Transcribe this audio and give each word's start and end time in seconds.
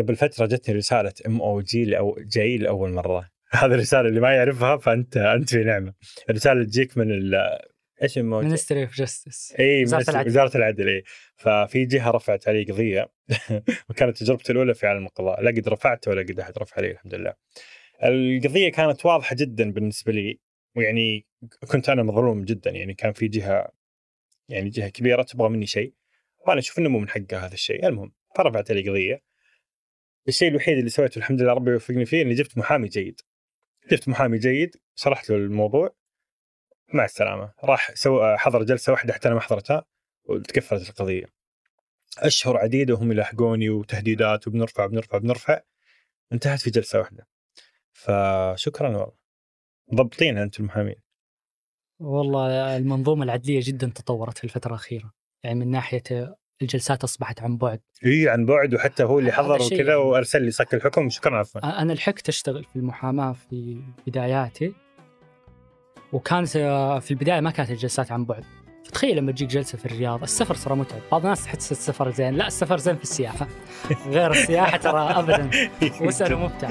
قبل 0.00 0.16
فترة 0.16 0.46
جتني 0.46 0.74
رسالة 0.74 1.12
MOJ 1.26 1.84
لأو 1.84 2.18
MOJ 2.20 2.56
لأول 2.56 2.90
مرة. 2.92 3.30
هذه 3.50 3.74
الرسالة 3.74 4.08
اللي 4.08 4.20
ما 4.20 4.34
يعرفها 4.34 4.76
فأنت 4.76 5.16
أنت 5.16 5.50
في 5.50 5.64
نعمة. 5.64 5.94
الرسالة 6.30 6.64
تجيك 6.64 6.98
من 6.98 7.10
ال 7.10 7.58
إيش 8.02 8.18
MOJ؟ 8.18 8.46
Ministry 8.46 8.82
of 8.82 8.94
Justice 8.94 9.54
إي 9.58 9.82
وزارة 9.82 10.26
وزارة 10.26 10.56
العدل 10.56 10.88
إي. 10.88 11.02
ففي 11.36 11.84
جهة 11.84 12.10
رفعت 12.10 12.48
علي 12.48 12.64
قضيه 12.64 13.12
وكانت 13.90 14.16
تجربتي 14.16 14.52
الأولى 14.52 14.74
في 14.74 14.86
عالم 14.86 15.06
القضاء. 15.06 15.42
لا 15.42 15.50
قد 15.50 15.68
رفعت 15.68 16.08
ولا 16.08 16.22
قد 16.22 16.40
أحد 16.40 16.58
رفع 16.58 16.76
علي 16.76 16.90
الحمد 16.90 17.14
لله. 17.14 17.34
القضية 18.04 18.68
كانت 18.68 19.06
واضحة 19.06 19.36
جدا 19.36 19.72
بالنسبة 19.72 20.12
لي. 20.12 20.40
ويعني 20.76 21.26
كنت 21.68 21.88
أنا 21.88 22.02
مظلوم 22.02 22.44
جدا. 22.44 22.70
يعني 22.70 22.94
كان 22.94 23.12
في 23.12 23.28
جهة 23.28 23.72
يعني 24.48 24.70
جهة 24.70 24.88
كبيرة 24.88 25.22
تبغى 25.22 25.48
مني 25.48 25.66
شيء. 25.66 25.94
وأنا 26.46 26.58
أشوف 26.58 26.78
إنه 26.78 26.88
مو 26.88 26.98
من 26.98 27.08
حقها 27.08 27.46
هذا 27.46 27.54
الشيء. 27.54 27.86
المهم 27.88 28.12
فرفعت 28.36 28.70
علي 28.70 28.88
قضية. 28.88 29.27
الشيء 30.28 30.48
الوحيد 30.48 30.78
اللي 30.78 30.90
سويته 30.90 31.18
الحمد 31.18 31.42
لله 31.42 31.52
ربي 31.52 31.70
يوفقني 31.70 32.04
فيه 32.04 32.22
إني 32.22 32.34
جبت 32.34 32.58
محامي 32.58 32.88
جيد. 32.88 33.20
جبت 33.90 34.08
محامي 34.08 34.38
جيد 34.38 34.76
شرحت 34.94 35.30
له 35.30 35.36
الموضوع. 35.36 35.94
مع 36.94 37.04
السلامة. 37.04 37.52
راح 37.64 37.94
سو 37.94 38.36
حضر 38.36 38.62
جلسة 38.62 38.92
واحدة 38.92 39.12
حتى 39.12 39.28
أنا 39.28 39.34
ما 39.34 39.40
حضرتها 39.40 39.84
وتكفلت 40.24 40.88
القضية. 40.88 41.24
أشهر 42.18 42.56
عديدة 42.56 42.94
وهم 42.94 43.12
يلاحقوني 43.12 43.70
وتهديدات 43.70 44.48
وبنرفع 44.48 44.86
بنرفع 44.86 45.18
بنرفع. 45.18 45.60
انتهت 46.32 46.60
في 46.60 46.70
جلسة 46.70 46.98
واحدة. 46.98 47.26
فشكرا 47.92 48.88
والله. 48.88 49.12
ضبطين 49.94 50.38
انت 50.38 50.60
المحامين. 50.60 50.96
والله 52.00 52.76
المنظومة 52.76 53.24
العدلية 53.24 53.60
جدا 53.64 53.92
تطورت 53.94 54.38
في 54.38 54.44
الفترة 54.44 54.70
الأخيرة. 54.70 55.12
يعني 55.44 55.58
من 55.58 55.70
ناحية 55.70 56.36
الجلسات 56.62 57.04
أصبحت 57.04 57.42
عن 57.42 57.56
بعد. 57.56 57.80
إي 58.06 58.28
عن 58.28 58.46
بعد 58.46 58.74
وحتى 58.74 59.02
هو 59.02 59.18
اللي 59.18 59.32
حضر 59.32 59.62
وكذا 59.62 59.76
يعني. 59.76 59.94
وأرسل 59.94 60.42
لي 60.42 60.50
صك 60.50 60.74
الحكم 60.74 61.10
شكرا 61.10 61.38
عفوا 61.38 61.82
أنا 61.82 61.92
لحقت 61.92 62.28
أشتغل 62.28 62.64
في 62.64 62.76
المحاماة 62.76 63.32
في 63.32 63.80
بداياتي 64.06 64.72
وكانت 66.12 66.48
في 67.02 67.10
البداية 67.10 67.40
ما 67.40 67.50
كانت 67.50 67.70
الجلسات 67.70 68.12
عن 68.12 68.24
بعد. 68.24 68.44
فتخيل 68.84 69.16
لما 69.16 69.32
تجيك 69.32 69.48
جلسة 69.48 69.78
في 69.78 69.86
الرياض 69.86 70.22
السفر 70.22 70.54
ترى 70.54 70.76
متعب. 70.76 71.00
بعض 71.12 71.22
الناس 71.22 71.44
تحس 71.44 71.72
السفر 71.72 72.10
زين. 72.10 72.34
لا 72.34 72.46
السفر 72.46 72.76
زين 72.78 72.96
في 72.96 73.02
السياحة. 73.02 73.48
غير 74.14 74.30
السياحة 74.30 74.76
ترى 74.76 75.00
ابدا. 75.00 75.50
واساله 76.00 76.36
ممتع 76.48 76.68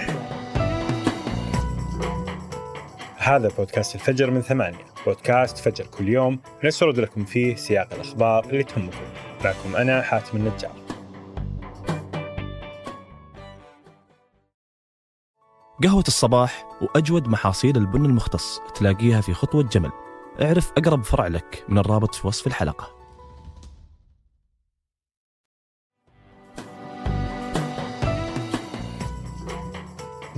هذا 3.18 3.50
بودكاست 3.58 3.96
الفجر 3.96 4.32
من 4.32 4.42
ثمانية. 4.42 4.86
بودكاست 5.06 5.58
فجر 5.58 5.86
كل 5.86 6.10
يوم. 6.10 6.40
نسرد 6.64 7.00
لكم 7.00 7.26
فيه 7.26 7.56
سياق 7.56 7.94
الأخبار 7.94 8.46
اللي 8.46 8.64
تهمكم. 8.64 9.27
معكم 9.44 9.76
أنا 9.76 10.02
حاتم 10.02 10.38
النجار. 10.38 10.72
قهوة 15.84 16.04
الصباح 16.08 16.66
وأجود 16.82 17.28
محاصيل 17.28 17.78
البن 17.78 18.06
المختص 18.06 18.60
تلاقيها 18.76 19.22
في 19.22 19.34
خطوة 19.34 19.64
جمل. 19.64 19.92
اعرف 20.42 20.72
أقرب 20.78 21.04
فرع 21.04 21.28
لك 21.28 21.64
من 21.70 21.78
الرابط 21.78 22.16
في 22.16 22.28
وصف 22.28 22.48
الحلقة. 22.48 22.98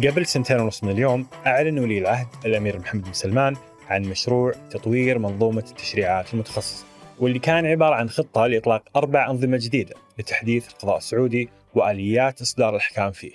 قبل 0.08 0.26
سنتين 0.26 0.60
ونص 0.60 0.84
من 0.84 0.92
اليوم 0.92 1.28
أعلن 1.48 1.80
ولي 1.80 2.00
العهد 2.00 2.28
الأمير 2.46 2.80
محمد 2.80 3.04
بن 3.04 3.14
سلمان 3.14 3.56
عن 3.90 4.02
مشروع 4.02 4.52
تطوير 4.72 5.20
منظومة 5.20 5.66
التشريعات 5.70 6.34
المتخصصة. 6.34 6.89
واللي 7.20 7.40
كان 7.40 7.66
عبارة 7.66 7.96
عن 7.96 8.10
خطة 8.10 8.48
لإطلاق 8.48 8.98
أربع 8.98 9.30
أنظمة 9.30 9.58
جديدة 9.58 9.96
لتحديث 10.20 10.70
القضاء 10.70 10.98
السعودي 10.98 11.50
وآليات 11.76 12.42
إصدار 12.42 12.70
الأحكام 12.70 13.12
فيه. 13.12 13.34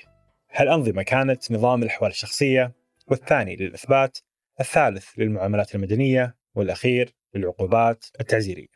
هالأنظمة 0.52 1.02
كانت 1.02 1.52
نظام 1.52 1.82
الأحوال 1.82 2.10
الشخصية 2.10 2.72
والثاني 3.08 3.56
للإثبات 3.56 4.18
الثالث 4.60 5.08
للمعاملات 5.18 5.74
المدنية 5.74 6.36
والأخير 6.54 7.14
للعقوبات 7.34 8.04
التعزيرية. 8.20 8.74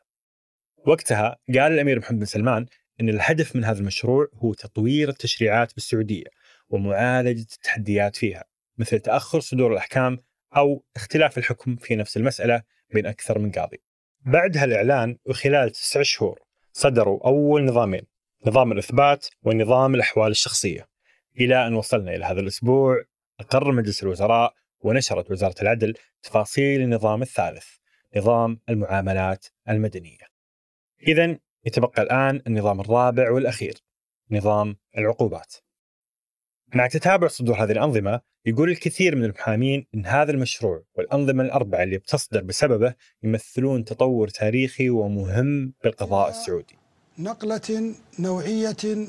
وقتها 0.87 1.37
قال 1.49 1.73
الأمير 1.73 1.99
محمد 1.99 2.19
بن 2.19 2.25
سلمان 2.25 2.67
أن 3.01 3.09
الهدف 3.09 3.57
من 3.57 3.65
هذا 3.65 3.81
المشروع 3.81 4.29
هو 4.35 4.55
تطوير 4.55 5.09
التشريعات 5.09 5.75
بالسعودية 5.75 6.27
ومعالجة 6.69 7.47
التحديات 7.55 8.17
فيها 8.17 8.45
مثل 8.79 8.99
تأخر 8.99 9.41
صدور 9.41 9.73
الأحكام 9.73 10.19
أو 10.57 10.85
اختلاف 10.97 11.39
الحكم 11.39 11.77
في 11.77 11.97
نفس 11.97 12.17
المسألة 12.17 12.63
بين 12.95 13.07
أكثر 13.07 13.39
من 13.39 13.51
قاضي. 13.51 13.88
بعد 14.33 14.56
هالإعلان 14.56 15.19
وخلال 15.25 15.71
تسع 15.71 16.03
شهور 16.03 16.41
صدروا 16.72 17.27
أول 17.27 17.65
نظامين 17.65 18.03
نظام 18.47 18.72
الإثبات 18.72 19.27
ونظام 19.43 19.94
الأحوال 19.94 20.31
الشخصية. 20.31 20.89
إلى 21.41 21.66
أن 21.66 21.75
وصلنا 21.75 22.15
إلى 22.15 22.25
هذا 22.25 22.41
الأسبوع 22.41 23.05
أقر 23.41 23.72
مجلس 23.72 24.03
الوزراء 24.03 24.55
ونشرت 24.81 25.31
وزارة 25.31 25.62
العدل 25.62 25.94
تفاصيل 26.22 26.81
النظام 26.81 27.22
الثالث 27.22 27.67
نظام 28.17 28.61
المعاملات 28.69 29.47
المدنية. 29.69 30.27
إذا 31.06 31.38
يتبقى 31.65 32.03
الآن 32.03 32.43
النظام 32.47 32.81
الرابع 32.81 33.31
والأخير 33.31 33.75
نظام 34.31 34.77
العقوبات. 34.99 35.55
مع 36.75 36.87
تتابع 36.87 37.28
صدور 37.28 37.65
هذه 37.65 37.72
الأنظمة 37.72 38.21
يقول 38.47 38.71
الكثير 38.71 39.16
من 39.16 39.25
المحامين 39.25 39.87
أن 39.94 40.06
هذا 40.06 40.31
المشروع 40.31 40.82
والأنظمة 40.94 41.44
الأربعة 41.44 41.82
اللي 41.82 41.99
بتصدر 41.99 42.43
بسببه 42.43 42.94
يمثلون 43.22 43.84
تطور 43.84 44.28
تاريخي 44.28 44.91
ومهم 44.91 45.72
بالقضاء 45.84 46.31
السعودي. 46.31 46.78
نقلة 47.19 47.94
نوعية 48.19 49.06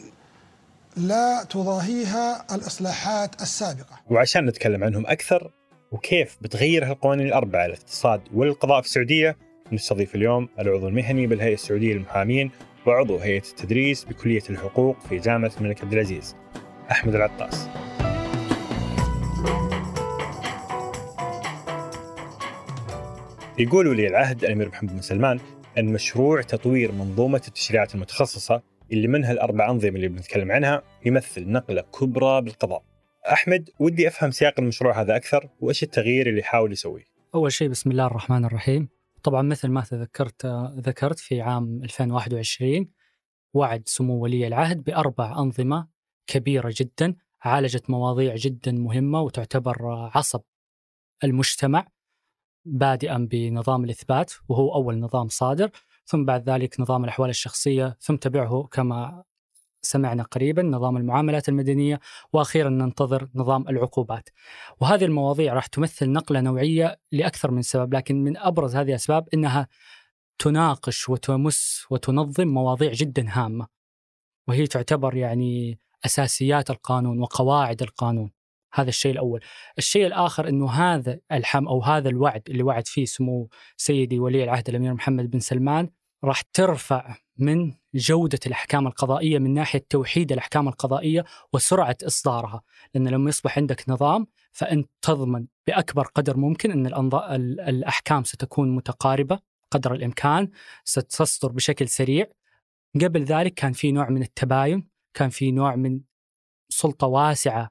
لا 0.97 1.43
تضاهيها 1.49 2.55
الإصلاحات 2.55 3.41
السابقة. 3.41 3.99
وعشان 4.09 4.45
نتكلم 4.45 4.83
عنهم 4.83 5.07
أكثر 5.07 5.51
وكيف 5.91 6.37
بتغير 6.41 6.85
هالقوانين 6.85 7.27
الأربعة 7.27 7.65
الاقتصاد 7.65 8.21
والقضاء 8.33 8.81
في 8.81 8.87
السعودية 8.87 9.37
نستضيف 9.71 10.15
اليوم 10.15 10.49
العضو 10.59 10.87
المهني 10.87 11.27
بالهيئة 11.27 11.53
السعودية 11.53 11.93
للمحامين 11.93 12.51
وعضو 12.85 13.17
هيئة 13.17 13.43
التدريس 13.49 14.05
بكلية 14.05 14.43
الحقوق 14.49 14.99
في 14.99 15.17
جامعة 15.17 15.51
الملك 15.57 15.81
عبد 15.81 15.93
العزيز 15.93 16.35
أحمد 16.91 17.15
العطاس. 17.15 17.67
يقول 23.59 23.87
ولي 23.87 24.07
العهد 24.07 24.43
الأمير 24.43 24.69
محمد 24.69 24.93
بن 24.93 25.01
سلمان 25.01 25.39
أن 25.77 25.85
مشروع 25.85 26.41
تطوير 26.41 26.91
منظومة 26.91 27.41
التشريعات 27.47 27.95
المتخصصة 27.95 28.61
اللي 28.91 29.07
منها 29.07 29.31
الأربع 29.31 29.69
أنظمة 29.69 29.89
اللي 29.89 30.07
بنتكلم 30.07 30.51
عنها 30.51 30.81
يمثل 31.05 31.51
نقلة 31.51 31.81
كبرى 31.81 32.41
بالقضاء. 32.41 32.83
أحمد 33.31 33.69
ودي 33.79 34.07
أفهم 34.07 34.31
سياق 34.31 34.53
المشروع 34.59 35.01
هذا 35.01 35.15
أكثر 35.15 35.49
وإيش 35.59 35.83
التغيير 35.83 36.29
اللي 36.29 36.39
يحاول 36.39 36.71
يسويه؟ 36.71 37.03
أول 37.35 37.51
شيء 37.51 37.69
بسم 37.69 37.91
الله 37.91 38.05
الرحمن 38.05 38.45
الرحيم. 38.45 38.89
طبعا 39.23 39.41
مثل 39.41 39.67
ما 39.67 39.81
تذكرت 39.81 40.45
ذكرت 40.77 41.19
في 41.19 41.41
عام 41.41 41.83
2021 41.83 42.87
وعد 43.53 43.83
سمو 43.85 44.23
ولي 44.23 44.47
العهد 44.47 44.83
بأربع 44.83 45.39
أنظمة 45.39 45.87
كبيرة 46.27 46.73
جدا 46.75 47.15
عالجت 47.41 47.89
مواضيع 47.89 48.35
جدا 48.35 48.71
مهمة 48.71 49.21
وتعتبر 49.21 49.77
عصب 50.15 50.41
المجتمع. 51.23 51.87
بادئا 52.65 53.27
بنظام 53.31 53.83
الإثبات 53.83 54.33
وهو 54.49 54.73
أول 54.73 54.99
نظام 54.99 55.27
صادر 55.27 55.69
ثم 56.05 56.25
بعد 56.25 56.49
ذلك 56.49 56.79
نظام 56.79 57.03
الأحوال 57.03 57.29
الشخصية 57.29 57.97
ثم 57.99 58.15
تبعه 58.15 58.67
كما 58.71 59.23
سمعنا 59.81 60.23
قريبا 60.23 60.61
نظام 60.61 60.97
المعاملات 60.97 61.49
المدنية 61.49 61.99
وأخيرا 62.33 62.69
ننتظر 62.69 63.29
نظام 63.35 63.69
العقوبات. 63.69 64.29
وهذه 64.81 65.05
المواضيع 65.05 65.53
راح 65.53 65.65
تمثل 65.65 66.09
نقلة 66.09 66.41
نوعية 66.41 66.99
لأكثر 67.11 67.51
من 67.51 67.61
سبب 67.61 67.93
لكن 67.93 68.23
من 68.23 68.37
أبرز 68.37 68.75
هذه 68.75 68.89
الأسباب 68.89 69.29
إنها 69.33 69.67
تناقش 70.39 71.09
وتمس 71.09 71.85
وتنظم 71.89 72.47
مواضيع 72.47 72.91
جدا 72.93 73.25
هامة. 73.29 73.67
وهي 74.47 74.67
تعتبر 74.67 75.15
يعني 75.15 75.79
أساسيات 76.05 76.69
القانون 76.69 77.19
وقواعد 77.19 77.81
القانون. 77.81 78.31
هذا 78.73 78.89
الشيء 78.89 79.11
الأول. 79.11 79.39
الشيء 79.77 80.07
الآخر 80.07 80.49
إنه 80.49 80.71
هذا 80.71 81.19
الحم 81.31 81.67
أو 81.67 81.83
هذا 81.83 82.09
الوعد 82.09 82.41
اللي 82.49 82.63
وعد 82.63 82.87
فيه 82.87 83.05
سمو 83.05 83.49
سيدي 83.77 84.19
ولي 84.19 84.43
العهد 84.43 84.69
الأمير 84.69 84.93
محمد 84.93 85.29
بن 85.29 85.39
سلمان 85.39 85.89
راح 86.23 86.41
ترفع 86.41 87.15
من 87.37 87.73
جودة 87.93 88.39
الأحكام 88.45 88.87
القضائية 88.87 89.39
من 89.39 89.53
ناحية 89.53 89.85
توحيد 89.89 90.31
الأحكام 90.31 90.67
القضائية 90.67 91.25
وسرعة 91.53 91.97
إصدارها 92.03 92.61
لأن 92.93 93.07
لما 93.07 93.29
يصبح 93.29 93.57
عندك 93.57 93.89
نظام 93.89 94.27
فأنت 94.51 94.89
تضمن 95.01 95.47
بأكبر 95.67 96.03
قدر 96.03 96.37
ممكن 96.37 96.71
أن 96.71 97.09
الأحكام 97.69 98.23
ستكون 98.23 98.75
متقاربة 98.75 99.39
قدر 99.71 99.93
الإمكان 99.93 100.49
ستصدر 100.83 101.51
بشكل 101.51 101.87
سريع 101.87 102.25
قبل 103.01 103.23
ذلك 103.23 103.53
كان 103.53 103.73
في 103.73 103.91
نوع 103.91 104.09
من 104.09 104.21
التباين 104.21 104.89
كان 105.13 105.29
في 105.29 105.51
نوع 105.51 105.75
من 105.75 106.01
سلطة 106.69 107.07
واسعة 107.07 107.69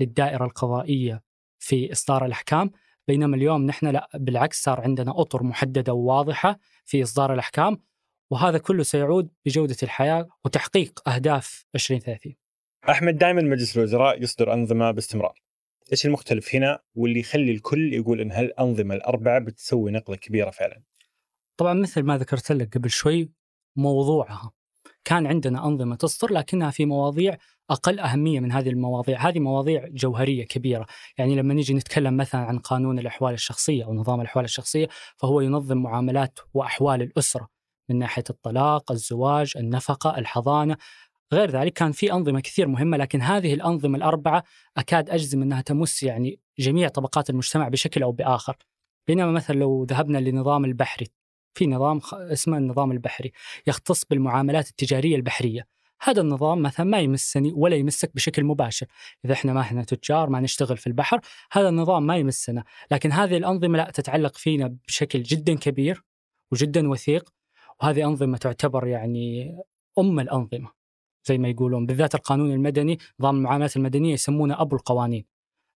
للدائرة 0.00 0.44
القضائية 0.44 1.22
في 1.58 1.92
إصدار 1.92 2.26
الأحكام 2.26 2.70
بينما 3.08 3.36
اليوم 3.36 3.66
نحن 3.66 3.86
لا 3.86 4.08
بالعكس 4.14 4.62
صار 4.62 4.80
عندنا 4.80 5.20
أطر 5.20 5.42
محددة 5.42 5.92
وواضحة 5.92 6.58
في 6.84 7.02
إصدار 7.02 7.34
الأحكام 7.34 7.78
وهذا 8.30 8.58
كله 8.58 8.82
سيعود 8.82 9.30
بجودة 9.46 9.76
الحياة 9.82 10.28
وتحقيق 10.44 11.08
أهداف 11.08 11.66
2030 11.74 12.34
أحمد 12.88 13.18
دائما 13.18 13.42
مجلس 13.42 13.76
الوزراء 13.76 14.22
يصدر 14.22 14.52
أنظمة 14.52 14.90
باستمرار. 14.90 15.40
إيش 15.92 16.06
المختلف 16.06 16.54
هنا 16.54 16.78
واللي 16.94 17.20
يخلي 17.20 17.50
الكل 17.50 17.94
يقول 17.94 18.20
إن 18.20 18.32
هالأنظمة 18.32 18.94
الأربعة 18.94 19.38
بتسوي 19.38 19.90
نقلة 19.90 20.16
كبيرة 20.16 20.50
فعلا؟ 20.50 20.82
طبعا 21.56 21.74
مثل 21.74 22.02
ما 22.02 22.18
ذكرت 22.18 22.52
لك 22.52 22.78
قبل 22.78 22.90
شوي 22.90 23.30
موضوعها 23.76 24.52
كان 25.04 25.26
عندنا 25.26 25.66
أنظمة 25.66 25.96
تصدر 25.96 26.32
لكنها 26.32 26.70
في 26.70 26.86
مواضيع 26.86 27.36
أقل 27.70 27.98
أهمية 27.98 28.40
من 28.40 28.52
هذه 28.52 28.68
المواضيع، 28.68 29.28
هذه 29.28 29.38
مواضيع 29.38 29.88
جوهرية 29.88 30.44
كبيرة، 30.44 30.86
يعني 31.18 31.36
لما 31.36 31.54
نيجي 31.54 31.74
نتكلم 31.74 32.16
مثلا 32.16 32.40
عن 32.40 32.58
قانون 32.58 32.98
الأحوال 32.98 33.34
الشخصية 33.34 33.84
أو 33.84 33.94
نظام 33.94 34.20
الأحوال 34.20 34.44
الشخصية 34.44 34.88
فهو 35.16 35.40
ينظم 35.40 35.76
معاملات 35.76 36.38
وأحوال 36.54 37.02
الأسرة 37.02 37.48
من 37.88 37.98
ناحية 37.98 38.24
الطلاق، 38.30 38.92
الزواج، 38.92 39.52
النفقة، 39.56 40.18
الحضانة، 40.18 40.76
غير 41.32 41.50
ذلك 41.50 41.72
كان 41.72 41.92
في 41.92 42.12
أنظمة 42.12 42.40
كثير 42.40 42.68
مهمة 42.68 42.96
لكن 42.96 43.22
هذه 43.22 43.54
الأنظمة 43.54 43.96
الأربعة 43.98 44.44
أكاد 44.76 45.10
أجزم 45.10 45.42
أنها 45.42 45.60
تمس 45.60 46.02
يعني 46.02 46.40
جميع 46.58 46.88
طبقات 46.88 47.30
المجتمع 47.30 47.68
بشكل 47.68 48.02
أو 48.02 48.12
بآخر. 48.12 48.56
بينما 49.06 49.32
مثلا 49.32 49.56
لو 49.56 49.84
ذهبنا 49.84 50.18
للنظام 50.18 50.64
البحري 50.64 51.06
في 51.54 51.66
نظام 51.66 52.00
اسمه 52.12 52.58
النظام 52.58 52.92
البحري 52.92 53.32
يختص 53.66 54.04
بالمعاملات 54.04 54.68
التجارية 54.68 55.16
البحرية. 55.16 55.66
هذا 56.02 56.20
النظام 56.20 56.62
مثلا 56.62 56.86
ما 56.86 56.98
يمسني 56.98 57.52
ولا 57.52 57.76
يمسك 57.76 58.14
بشكل 58.14 58.44
مباشر، 58.44 58.86
إذا 59.24 59.32
إحنا 59.32 59.52
ما 59.52 59.60
إحنا 59.60 59.84
تجار 59.84 60.30
ما 60.30 60.40
نشتغل 60.40 60.76
في 60.76 60.86
البحر، 60.86 61.20
هذا 61.52 61.68
النظام 61.68 62.06
ما 62.06 62.16
يمسنا، 62.16 62.64
لكن 62.90 63.12
هذه 63.12 63.36
الأنظمة 63.36 63.78
لا 63.78 63.90
تتعلق 63.90 64.36
فينا 64.36 64.76
بشكل 64.88 65.22
جدا 65.22 65.54
كبير 65.54 66.04
وجدا 66.52 66.88
وثيق، 66.88 67.30
وهذه 67.80 68.04
أنظمة 68.04 68.36
تعتبر 68.38 68.86
يعني 68.86 69.56
أم 69.98 70.20
الأنظمة. 70.20 70.70
زي 71.24 71.38
ما 71.38 71.48
يقولون 71.48 71.86
بالذات 71.86 72.14
القانون 72.14 72.52
المدني 72.52 72.98
نظام 73.20 73.36
المعاملات 73.36 73.76
المدنية 73.76 74.12
يسمونه 74.12 74.62
أبو 74.62 74.76
القوانين 74.76 75.24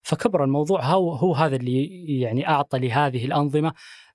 فكبر 0.03 0.45
الموضوع 0.45 0.85
هو 0.85 1.13
هو 1.13 1.35
هذا 1.35 1.57
اللي 1.57 2.21
يعني 2.21 2.49
أعطى 2.49 2.79
لهذه 2.79 3.25
الأنظمة 3.25 3.73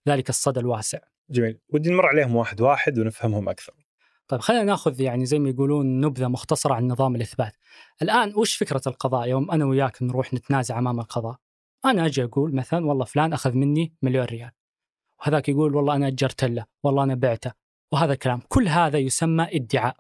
ذلك 0.07 0.29
الصدى 0.29 0.59
الواسع. 0.59 0.99
جميل، 1.31 1.59
ودي 1.69 1.89
نمر 1.89 2.05
عليهم 2.05 2.35
واحد 2.35 2.61
واحد 2.61 2.99
ونفهمهم 2.99 3.49
أكثر. 3.49 3.73
طيب 4.27 4.39
خلينا 4.39 4.63
ناخذ 4.63 5.01
يعني 5.01 5.25
زي 5.25 5.39
ما 5.39 5.49
يقولون 5.49 6.01
نبذة 6.01 6.27
مختصرة 6.27 6.73
عن 6.73 6.87
نظام 6.87 7.15
الإثبات. 7.15 7.53
الآن 8.01 8.33
وش 8.35 8.55
فكرة 8.55 8.81
القضاء 8.87 9.29
يوم 9.29 9.51
أنا 9.51 9.65
وياك 9.65 10.03
نروح 10.03 10.33
نتنازع 10.33 10.79
أمام 10.79 10.99
القضاء؟ 10.99 11.35
أنا 11.85 12.05
أجي 12.05 12.23
أقول 12.23 12.55
مثلا 12.55 12.85
والله 12.85 13.05
فلان 13.05 13.33
أخذ 13.33 13.53
مني 13.53 13.93
مليون 14.01 14.25
ريال. 14.25 14.51
وهذاك 15.19 15.49
يقول 15.49 15.75
والله 15.75 15.95
أنا 15.95 16.07
أجرت 16.07 16.43
له، 16.43 16.65
والله 16.83 17.03
أنا 17.03 17.15
بعته، 17.15 17.51
وهذا 17.91 18.13
الكلام، 18.13 18.41
كل 18.47 18.67
هذا 18.67 18.97
يسمى 18.97 19.47
ادعاء. 19.51 19.95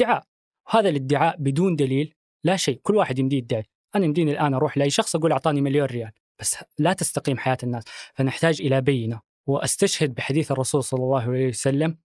ادعاء 0.00 0.24
هذا 0.68 0.88
الادعاء 0.88 1.36
بدون 1.38 1.76
دليل 1.76 2.14
لا 2.44 2.56
شيء 2.56 2.80
كل 2.82 2.96
واحد 2.96 3.18
يمديه 3.18 3.38
يدعي 3.38 3.64
أنا 3.94 4.04
يمديني 4.04 4.32
الآن 4.32 4.54
أروح 4.54 4.78
لأي 4.78 4.90
شخص 4.90 5.16
أقول 5.16 5.32
أعطاني 5.32 5.60
مليون 5.60 5.86
ريال 5.86 6.10
بس 6.40 6.56
لا 6.78 6.92
تستقيم 6.92 7.38
حياة 7.38 7.58
الناس 7.62 7.84
فنحتاج 8.14 8.60
إلى 8.60 8.80
بينة 8.80 9.20
وأستشهد 9.46 10.14
بحديث 10.14 10.52
الرسول 10.52 10.84
صلى 10.84 11.00
الله 11.04 11.22
عليه 11.22 11.48
وسلم 11.48 11.98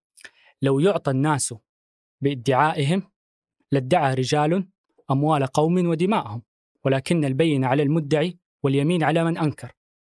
لو 0.62 0.80
يعطى 0.80 1.12
الناس 1.12 1.54
بادعائهم 2.22 3.12
لادعى 3.72 4.14
رجال 4.14 4.68
أموال 5.12 5.46
قوم 5.46 5.88
ودماءهم 5.88 6.42
ولكن 6.84 7.26
البين 7.26 7.66
على 7.66 7.84
المدعي 7.84 8.40
واليمين 8.64 9.04
على 9.04 9.24
من 9.24 9.38
أنكر 9.38 9.72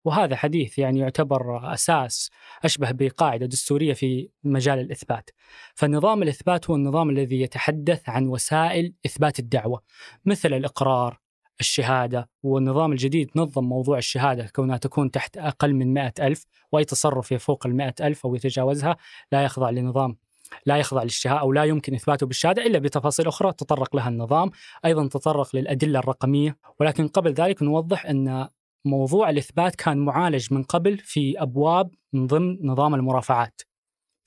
وهذا 0.07 0.35
حديث 0.35 0.79
يعني 0.79 0.99
يعتبر 0.99 1.73
أساس 1.73 2.29
أشبه 2.63 2.91
بقاعدة 2.91 3.45
دستورية 3.45 3.93
في 3.93 4.29
مجال 4.43 4.79
الإثبات. 4.79 5.29
فنظام 5.75 6.23
الإثبات 6.23 6.69
هو 6.69 6.75
النظام 6.75 7.09
الذي 7.09 7.41
يتحدث 7.41 8.09
عن 8.09 8.27
وسائل 8.27 8.93
إثبات 9.05 9.39
الدعوة 9.39 9.81
مثل 10.25 10.53
الإقرار، 10.53 11.19
الشهادة 11.59 12.29
والنظام 12.43 12.91
الجديد 12.91 13.29
نظم 13.35 13.63
موضوع 13.63 13.97
الشهادة 13.97 14.49
كونها 14.55 14.77
تكون 14.77 15.11
تحت 15.11 15.37
أقل 15.37 15.73
من 15.73 15.93
مئة 15.93 16.13
ألف 16.27 16.45
واي 16.71 16.85
تصرف 16.85 17.31
يفوق 17.31 17.67
ال 17.67 17.93
ألف 18.01 18.25
أو 18.25 18.35
يتجاوزها 18.35 18.97
لا 19.31 19.43
يخضع 19.43 19.69
لنظام 19.69 20.17
لا 20.65 20.77
يخضع 20.77 21.03
للشهادة 21.03 21.39
أو 21.39 21.53
لا 21.53 21.63
يمكن 21.63 21.93
إثباته 21.93 22.27
بالشهادة 22.27 22.65
إلا 22.65 22.79
بتفاصيل 22.79 23.27
أخرى 23.27 23.53
تطرق 23.53 23.95
لها 23.95 24.09
النظام، 24.09 24.51
أيضا 24.85 25.07
تطرق 25.07 25.55
للأدلة 25.55 25.99
الرقمية، 25.99 26.57
ولكن 26.79 27.07
قبل 27.07 27.33
ذلك 27.33 27.63
نوضح 27.63 28.05
أن 28.05 28.47
موضوع 28.85 29.29
الإثبات 29.29 29.75
كان 29.75 29.97
معالج 29.97 30.53
من 30.53 30.63
قبل 30.63 30.97
في 30.97 31.41
أبواب 31.41 31.89
من 32.13 32.27
ضمن 32.27 32.57
نظام 32.61 32.95
المرافعات. 32.95 33.61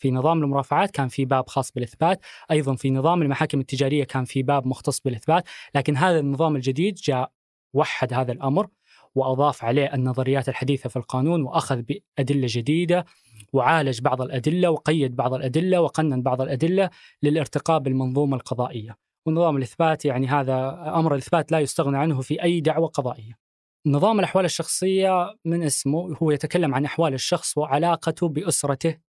في 0.00 0.11
نظام 0.11 0.43
المرافعات 0.43 0.91
كان 0.91 1.08
في 1.08 1.25
باب 1.25 1.47
خاص 1.47 1.73
بالإثبات، 1.73 2.20
أيضا 2.50 2.75
في 2.75 2.91
نظام 2.91 3.23
المحاكم 3.23 3.61
التجارية 3.61 4.05
كان 4.05 4.25
في 4.25 4.43
باب 4.43 4.67
مختص 4.67 5.00
بالإثبات، 5.00 5.44
لكن 5.75 5.97
هذا 5.97 6.19
النظام 6.19 6.56
الجديد 6.56 6.94
جاء 6.94 7.32
وحد 7.75 8.12
هذا 8.12 8.32
الأمر 8.32 8.67
وأضاف 9.14 9.64
عليه 9.64 9.94
النظريات 9.94 10.49
الحديثة 10.49 10.88
في 10.88 10.97
القانون 10.97 11.43
وأخذ 11.43 11.82
بأدلة 11.82 12.47
جديدة 12.50 13.05
وعالج 13.52 14.00
بعض 14.00 14.23
الأدلة 14.23 14.70
وقيد 14.70 15.17
بعض 15.17 15.35
الأدلة 15.35 15.81
وقنن 15.81 16.23
بعض 16.23 16.41
الأدلة 16.41 16.91
للارتقاء 17.23 17.79
بالمنظومة 17.79 18.37
القضائية. 18.37 18.97
ونظام 19.26 19.56
الإثبات 19.56 20.05
يعني 20.05 20.26
هذا 20.26 20.85
أمر 20.94 21.14
الإثبات 21.14 21.52
لا 21.52 21.61
يستغنى 21.61 21.99
عنه 21.99 22.20
في 22.20 22.43
أي 22.43 22.61
دعوة 22.61 22.88
قضائية. 22.88 23.38
نظام 23.87 24.19
الأحوال 24.19 24.44
الشخصية 24.44 25.35
من 25.44 25.62
اسمه 25.62 26.17
هو 26.23 26.31
يتكلم 26.31 26.75
عن 26.75 26.85
أحوال 26.85 27.14
الشخص 27.14 27.58
وعلاقته 27.58 28.29
بأسرته 28.29 29.10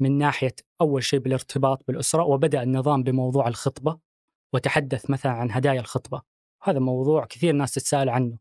من 0.00 0.18
ناحية 0.18 0.54
أول 0.80 1.04
شيء 1.04 1.18
بالارتباط 1.18 1.84
بالأسرة 1.88 2.22
وبدأ 2.22 2.62
النظام 2.62 3.02
بموضوع 3.02 3.48
الخطبة 3.48 3.98
وتحدث 4.52 5.10
مثلا 5.10 5.32
عن 5.32 5.50
هدايا 5.50 5.80
الخطبة. 5.80 6.22
هذا 6.62 6.78
موضوع 6.78 7.24
كثير 7.24 7.54
ناس 7.54 7.72
تتساءل 7.72 8.08
عنه. 8.08 8.38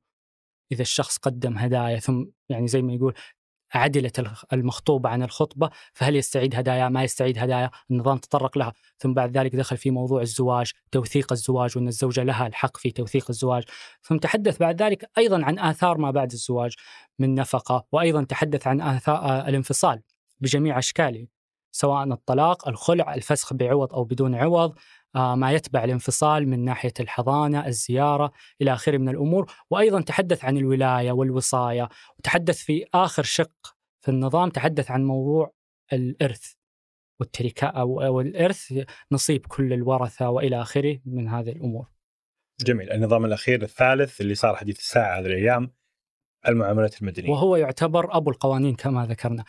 إذا 0.71 0.81
الشخص 0.81 1.17
قدم 1.17 1.57
هدايا 1.57 1.99
ثم 1.99 2.25
يعني 2.49 2.67
زي 2.67 2.81
ما 2.81 2.93
يقول 2.93 3.13
عدلت 3.73 4.27
المخطوبة 4.53 5.09
عن 5.09 5.23
الخطبة 5.23 5.69
فهل 5.93 6.15
يستعيد 6.15 6.55
هدايا؟ 6.55 6.89
ما 6.89 7.03
يستعيد 7.03 7.37
هدايا؟ 7.37 7.71
النظام 7.91 8.17
تطرق 8.17 8.57
لها. 8.57 8.73
ثم 8.97 9.13
بعد 9.13 9.37
ذلك 9.37 9.55
دخل 9.55 9.77
في 9.77 9.91
موضوع 9.91 10.21
الزواج 10.21 10.71
توثيق 10.91 11.31
الزواج 11.31 11.77
وأن 11.77 11.87
الزوجة 11.87 12.23
لها 12.23 12.47
الحق 12.47 12.77
في 12.77 12.91
توثيق 12.91 13.25
الزواج. 13.29 13.63
ثم 14.01 14.17
تحدث 14.17 14.57
بعد 14.57 14.81
ذلك 14.81 15.09
أيضا 15.17 15.45
عن 15.45 15.59
آثار 15.59 15.97
ما 15.97 16.11
بعد 16.11 16.31
الزواج 16.31 16.75
من 17.19 17.35
نفقة 17.35 17.85
وأيضا 17.91 18.23
تحدث 18.23 18.67
عن 18.67 18.81
آثار 18.81 19.47
الانفصال 19.47 20.01
بجميع 20.39 20.79
أشكاله. 20.79 21.36
سواء 21.71 22.03
الطلاق 22.03 22.67
الخلع 22.67 23.13
الفسخ 23.13 23.53
بعوض 23.53 23.93
أو 23.93 24.03
بدون 24.03 24.35
عوض 24.35 24.75
آه، 25.15 25.35
ما 25.35 25.51
يتبع 25.51 25.83
الانفصال 25.83 26.47
من 26.47 26.65
ناحية 26.65 26.93
الحضانة، 26.99 27.67
الزيارة 27.67 28.31
إلى 28.61 28.73
آخره 28.73 28.97
من 28.97 29.09
الأمور، 29.09 29.53
وأيضا 29.69 30.01
تحدث 30.01 30.45
عن 30.45 30.57
الولاية 30.57 31.11
والوصاية، 31.11 31.89
وتحدث 32.19 32.57
في 32.57 32.85
آخر 32.93 33.23
شق 33.23 33.75
في 34.01 34.11
النظام 34.11 34.49
تحدث 34.49 34.91
عن 34.91 35.03
موضوع 35.03 35.53
الإرث 35.93 36.53
والتركه 37.19 37.67
أو 37.67 38.21
الارث 38.21 38.73
نصيب 39.11 39.45
كل 39.45 39.73
الورثة 39.73 40.29
وإلى 40.29 40.61
آخره 40.61 40.99
من 41.05 41.27
هذه 41.27 41.49
الأمور. 41.49 41.87
جميل، 42.65 42.91
النظام 42.91 43.25
الأخير 43.25 43.61
الثالث 43.61 44.21
اللي 44.21 44.35
صار 44.35 44.55
حديث 44.55 44.79
الساعة 44.79 45.19
هذه 45.19 45.25
الأيام 45.25 45.71
المعاملات 46.47 47.01
المدنية. 47.01 47.31
وهو 47.31 47.55
يعتبر 47.55 48.17
أبو 48.17 48.29
القوانين 48.29 48.75
كما 48.75 49.05
ذكرنا. 49.05 49.43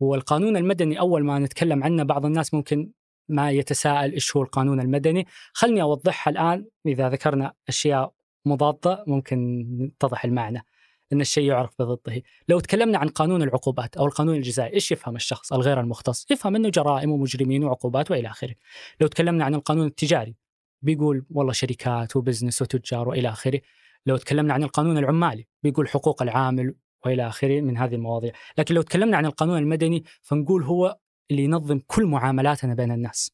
والقانون 0.00 0.56
المدني 0.56 1.00
أول 1.00 1.24
ما 1.24 1.38
نتكلم 1.38 1.84
عنه 1.84 2.02
بعض 2.02 2.26
الناس 2.26 2.54
ممكن 2.54 2.90
ما 3.28 3.50
يتساءل 3.50 4.12
إيش 4.12 4.36
هو 4.36 4.42
القانون 4.42 4.80
المدني. 4.80 5.26
خلني 5.52 5.82
أوضحها 5.82 6.30
الآن 6.30 6.66
إذا 6.86 7.08
ذكرنا 7.08 7.52
أشياء 7.68 8.12
مضادة 8.44 9.04
ممكن 9.06 9.66
يتضح 9.80 10.24
المعنى 10.24 10.64
إن 11.12 11.20
الشيء 11.20 11.44
يعرف 11.48 11.70
بضده. 11.78 12.22
لو 12.48 12.60
تكلمنا 12.60 12.98
عن 12.98 13.08
قانون 13.08 13.42
العقوبات 13.42 13.96
أو 13.96 14.06
القانون 14.06 14.36
الجزائي 14.36 14.74
إيش 14.74 14.92
يفهم 14.92 15.16
الشخص 15.16 15.52
الغير 15.52 15.80
المختص؟ 15.80 16.30
يفهم 16.30 16.56
إنه 16.56 16.68
جرائم 16.68 17.10
ومجرمين 17.10 17.64
وعقوبات 17.64 18.10
وإلى 18.10 18.28
آخره. 18.28 18.54
لو 19.00 19.06
تكلمنا 19.06 19.44
عن 19.44 19.54
القانون 19.54 19.86
التجاري 19.86 20.36
بيقول 20.82 21.26
والله 21.30 21.52
شركات 21.52 22.16
وبزنس 22.16 22.62
وتجار 22.62 23.08
وإلى 23.08 23.28
آخره. 23.28 23.60
لو 24.06 24.16
تكلمنا 24.16 24.54
عن 24.54 24.62
القانون 24.62 24.98
العمالي 24.98 25.46
بيقول 25.62 25.88
حقوق 25.88 26.22
العامل 26.22 26.74
وإلى 27.06 27.26
آخره 27.28 27.60
من 27.60 27.78
هذه 27.78 27.94
المواضيع. 27.94 28.32
لكن 28.58 28.74
لو 28.74 28.82
تكلمنا 28.82 29.16
عن 29.16 29.26
القانون 29.26 29.58
المدني 29.58 30.04
فنقول 30.22 30.62
هو 30.62 30.98
اللي 31.30 31.44
ينظم 31.44 31.80
كل 31.86 32.06
معاملاتنا 32.06 32.74
بين 32.74 32.92
الناس. 32.92 33.32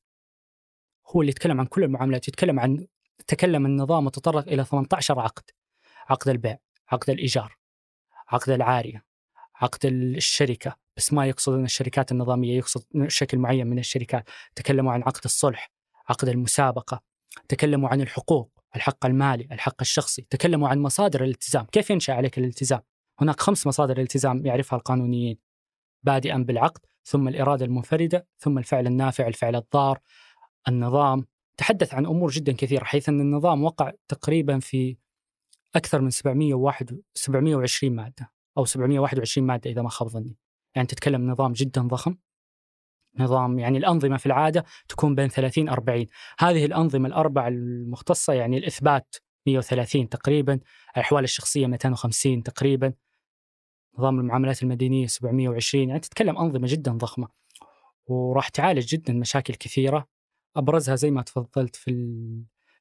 هو 1.08 1.20
اللي 1.20 1.30
يتكلم 1.30 1.60
عن 1.60 1.66
كل 1.66 1.84
المعاملات 1.84 2.28
يتكلم 2.28 2.60
عن 2.60 2.86
تكلم 3.26 3.66
النظام 3.66 4.06
وتطرق 4.06 4.48
إلى 4.48 4.64
18 4.64 5.20
عقد. 5.20 5.42
عقد 6.08 6.28
البيع 6.28 6.58
عقد 6.88 7.10
الإيجار 7.10 7.56
عقد 8.28 8.50
العارية 8.50 9.04
عقد 9.54 9.86
الشركة. 9.86 10.76
بس 10.96 11.12
ما 11.12 11.26
يقصد 11.26 11.52
ان 11.52 11.64
الشركات 11.64 12.12
النظامية 12.12 12.56
يقصد 12.56 12.84
شكل 13.08 13.38
معين 13.38 13.66
من 13.66 13.78
الشركات. 13.78 14.28
تكلموا 14.54 14.92
عن 14.92 15.02
عقد 15.02 15.20
الصلح 15.24 15.70
عقد 16.08 16.28
المسابقة. 16.28 17.00
تكلموا 17.48 17.88
عن 17.88 18.00
الحقوق 18.00 18.52
الحق 18.76 19.06
المالي 19.06 19.48
الحق 19.52 19.76
الشخصي. 19.80 20.26
تكلموا 20.30 20.68
عن 20.68 20.78
مصادر 20.78 21.24
الالتزام. 21.24 21.64
كيف 21.64 21.90
ينشأ 21.90 22.12
عليك 22.12 22.38
الالتزام؟ 22.38 22.80
هناك 23.20 23.40
خمس 23.40 23.66
مصادر 23.66 23.96
الالتزام 23.96 24.46
يعرفها 24.46 24.76
القانونيين 24.76 25.38
بادئا 26.02 26.38
بالعقد 26.38 26.80
ثم 27.04 27.28
الإرادة 27.28 27.64
المنفردة 27.64 28.26
ثم 28.38 28.58
الفعل 28.58 28.86
النافع 28.86 29.26
الفعل 29.26 29.56
الضار 29.56 29.98
النظام. 30.68 31.26
تحدث 31.56 31.94
عن 31.94 32.06
أمور 32.06 32.30
جدا 32.30 32.52
كثيرة 32.52 32.84
حيث 32.84 33.08
أن 33.08 33.20
النظام 33.20 33.64
وقع 33.64 33.92
تقريبا 34.08 34.58
في 34.58 34.96
أكثر 35.74 36.00
من 36.00 36.10
701 36.10 37.00
720 37.14 37.94
مادة 37.94 38.32
أو 38.58 38.64
721 38.64 39.46
مادة 39.46 39.70
إذا 39.70 39.82
ما 39.82 39.88
خاب 39.88 40.08
ظني. 40.08 40.36
يعني 40.74 40.86
تتكلم 40.86 41.30
نظام 41.30 41.52
جدا 41.52 41.82
ضخم. 41.82 42.16
نظام 43.18 43.58
يعني 43.58 43.78
الأنظمة 43.78 44.16
في 44.16 44.26
العادة 44.26 44.64
تكون 44.88 45.14
بين 45.14 45.28
30 45.28 45.68
40 45.68 46.06
هذه 46.38 46.64
الأنظمة 46.64 47.08
الاربع 47.08 47.48
المختصة 47.48 48.32
يعني 48.32 48.58
الإثبات 48.58 49.16
130 49.46 50.08
تقريبا 50.08 50.60
الاحوال 50.96 51.24
الشخصية 51.24 51.66
250 51.66 52.42
تقريبا. 52.42 52.92
نظام 53.98 54.20
المعاملات 54.20 54.62
المدينيه 54.62 55.06
720 55.06 55.88
يعني 55.88 56.00
تتكلم 56.00 56.38
أنظمة 56.38 56.68
جدا 56.70 56.92
ضخمة. 56.92 57.28
وراح 58.06 58.48
تعالج 58.48 58.86
جدا 58.86 59.12
مشاكل 59.12 59.54
كثيرة. 59.54 60.08
أبرزها 60.56 60.96
زي 60.96 61.10
ما 61.10 61.22
تفضلت 61.22 61.76
في 61.76 61.92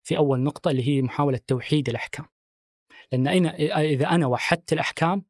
في 0.04 0.18
أول 0.18 0.40
نقطة 0.40 0.72
اللي 0.72 0.88
هي 0.88 1.02
محاولة 1.02 1.40
توحيد 1.48 1.90
الأحكام. 1.90 2.26
لأن 3.12 3.28
أنا 3.28 3.56
إذا 3.82 4.10
أنا 4.10 4.28
وحدت 4.28 4.74
الأحكام 4.74 5.26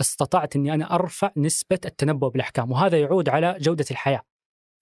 استطعت 0.00 0.56
إني 0.56 0.74
أنا 0.74 0.94
أرفع 0.94 1.30
نسبة 1.36 1.78
التنبؤ 1.84 2.28
بالأحكام. 2.28 2.72
وهذا 2.72 3.00
يعود 3.00 3.28
على 3.28 3.56
جودة 3.60 3.84
الحياة. 3.90 4.22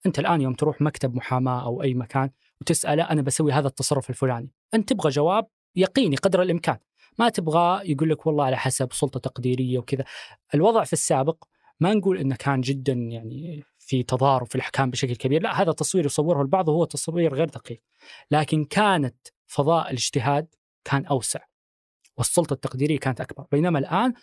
أنت 0.05 0.19
الآن 0.19 0.41
يوم 0.41 0.53
تروح 0.53 0.81
مكتب 0.81 1.15
محاماة 1.15 1.65
أو 1.65 1.83
أي 1.83 1.93
مكان 1.93 2.29
وتسأله 2.61 3.03
أنا 3.03 3.21
بسوي 3.21 3.51
هذا 3.51 3.67
التصرف 3.67 4.09
الفلاني، 4.09 4.51
أنت 4.73 4.89
تبغى 4.89 5.09
جواب 5.09 5.47
يقيني 5.75 6.15
قدر 6.15 6.41
الإمكان، 6.41 6.77
ما 7.19 7.29
تبغى 7.29 7.91
يقول 7.91 8.09
لك 8.09 8.27
والله 8.27 8.45
على 8.45 8.57
حسب 8.57 8.93
سلطة 8.93 9.19
تقديرية 9.19 9.79
وكذا. 9.79 10.03
الوضع 10.55 10.83
في 10.83 10.93
السابق 10.93 11.43
ما 11.79 11.93
نقول 11.93 12.17
إنه 12.17 12.35
كان 12.35 12.61
جدا 12.61 12.93
يعني 12.93 13.63
في 13.79 14.03
تضارب 14.03 14.47
في 14.47 14.55
الأحكام 14.55 14.89
بشكل 14.89 15.15
كبير، 15.15 15.41
لا 15.41 15.61
هذا 15.61 15.71
تصوير 15.71 16.05
يصوره 16.05 16.41
البعض 16.41 16.69
وهو 16.69 16.85
تصوير 16.85 17.33
غير 17.33 17.49
دقيق. 17.49 17.81
لكن 18.31 18.65
كانت 18.65 19.27
فضاء 19.47 19.87
الاجتهاد 19.89 20.47
كان 20.83 21.05
أوسع. 21.05 21.39
والسلطة 22.17 22.53
التقديرية 22.53 22.99
كانت 22.99 23.21
أكبر، 23.21 23.45
بينما 23.51 23.79
الآن 23.79 24.13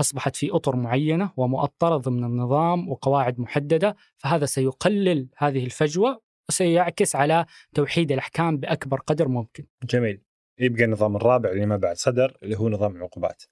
أصبحت 0.00 0.36
في 0.36 0.50
أطر 0.50 0.76
معينة 0.76 1.32
ومؤطرة 1.36 1.96
ضمن 1.96 2.24
النظام 2.24 2.88
وقواعد 2.88 3.40
محددة، 3.40 3.96
فهذا 4.16 4.46
سيقلل 4.46 5.28
هذه 5.36 5.64
الفجوة 5.64 6.20
وسيعكس 6.48 7.16
على 7.16 7.46
توحيد 7.74 8.12
الأحكام 8.12 8.56
بأكبر 8.56 9.00
قدر 9.00 9.28
ممكن. 9.28 9.66
جميل. 9.84 10.29
يبقى 10.60 10.84
النظام 10.84 11.16
الرابع 11.16 11.50
اللي 11.50 11.66
ما 11.66 11.76
بعد 11.76 11.96
صدر 11.96 12.36
اللي 12.42 12.58
هو 12.58 12.68
نظام 12.68 12.96
العقوبات. 12.96 13.42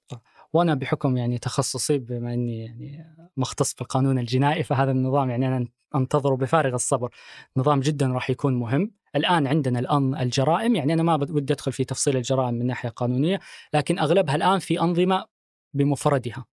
وأنا 0.53 0.75
بحكم 0.75 1.17
يعني 1.17 1.37
تخصصي 1.37 1.97
بما 1.97 2.33
إني 2.33 2.65
يعني 2.65 3.05
مختص 3.37 3.73
في 3.73 3.81
القانون 3.81 4.19
الجنائي 4.19 4.63
فهذا 4.63 4.91
النظام 4.91 5.29
يعني 5.29 5.47
أنا 5.47 5.67
أنتظره 5.95 6.35
بفارغ 6.35 6.73
الصبر. 6.73 7.09
نظام 7.57 7.79
جدا 7.79 8.07
راح 8.07 8.29
يكون 8.29 8.53
مهم. 8.53 8.91
الآن 9.15 9.47
عندنا 9.47 9.79
الان 9.79 10.15
الجرائم 10.15 10.75
يعني 10.75 10.93
أنا 10.93 11.03
ما 11.03 11.13
ودي 11.15 11.53
أدخل 11.53 11.71
في 11.71 11.83
تفصيل 11.85 12.17
الجرائم 12.17 12.53
من 12.53 12.65
ناحية 12.65 12.89
قانونية، 12.89 13.39
لكن 13.73 13.99
أغلبها 13.99 14.35
الآن 14.35 14.59
في 14.59 14.81
أنظمة 14.81 15.25
بمفردها 15.73 16.45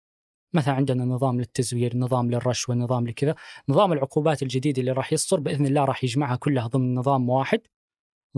مثلا 0.54 0.74
عندنا 0.74 1.06
نظام 1.06 1.38
للتزوير 1.40 1.98
نظام 1.98 2.32
للرشوة 2.32 2.76
نظام 2.76 3.08
لكذا 3.08 3.36
نظام 3.70 3.94
العقوبات 3.94 4.44
الجديد 4.44 4.80
اللي 4.80 4.92
راح 4.92 5.14
يصدر 5.14 5.40
بإذن 5.40 5.66
الله 5.66 5.86
راح 5.86 6.04
يجمعها 6.04 6.36
كلها 6.36 6.68
ضمن 6.68 6.96
نظام 6.96 7.30
واحد 7.30 7.62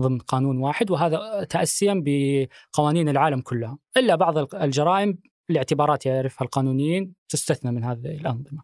ضمن 0.00 0.18
قانون 0.18 0.58
واحد 0.58 0.90
وهذا 0.90 1.44
تأسيا 1.44 2.02
بقوانين 2.04 3.08
العالم 3.08 3.40
كلها. 3.40 3.78
إلا 3.96 4.14
بعض 4.14 4.54
الجرائم 4.54 5.18
لاعتبارات 5.48 6.06
يعرفها 6.06 6.44
القانونيين 6.44 7.14
تستثنى 7.28 7.72
من 7.72 7.84
هذه 7.84 8.06
الأنظمة. 8.06 8.62